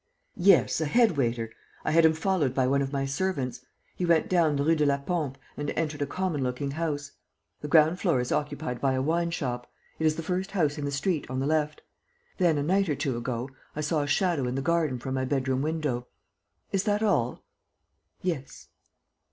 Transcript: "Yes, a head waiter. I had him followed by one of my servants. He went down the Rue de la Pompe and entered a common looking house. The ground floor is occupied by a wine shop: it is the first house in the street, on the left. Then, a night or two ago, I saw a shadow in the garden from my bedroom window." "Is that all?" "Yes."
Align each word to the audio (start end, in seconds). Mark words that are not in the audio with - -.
"Yes, 0.37 0.81
a 0.81 0.85
head 0.87 1.15
waiter. 1.15 1.51
I 1.85 1.91
had 1.91 2.05
him 2.05 2.13
followed 2.13 2.55
by 2.55 2.65
one 2.65 2.81
of 2.81 2.91
my 2.91 3.05
servants. 3.05 3.63
He 3.95 4.03
went 4.03 4.29
down 4.29 4.55
the 4.55 4.63
Rue 4.63 4.73
de 4.75 4.83
la 4.83 4.97
Pompe 4.97 5.37
and 5.55 5.69
entered 5.75 6.01
a 6.01 6.07
common 6.07 6.41
looking 6.41 6.71
house. 6.71 7.11
The 7.61 7.67
ground 7.67 7.99
floor 7.99 8.19
is 8.19 8.31
occupied 8.31 8.81
by 8.81 8.93
a 8.93 9.01
wine 9.03 9.29
shop: 9.29 9.71
it 9.99 10.07
is 10.07 10.15
the 10.15 10.23
first 10.23 10.49
house 10.53 10.79
in 10.79 10.85
the 10.85 10.91
street, 10.91 11.29
on 11.29 11.39
the 11.39 11.45
left. 11.45 11.83
Then, 12.39 12.57
a 12.57 12.63
night 12.63 12.89
or 12.89 12.95
two 12.95 13.15
ago, 13.15 13.51
I 13.75 13.81
saw 13.81 14.01
a 14.01 14.07
shadow 14.07 14.47
in 14.47 14.55
the 14.55 14.61
garden 14.63 14.97
from 14.97 15.13
my 15.13 15.23
bedroom 15.23 15.61
window." 15.61 16.07
"Is 16.71 16.81
that 16.85 17.03
all?" 17.03 17.43
"Yes." 18.23 18.69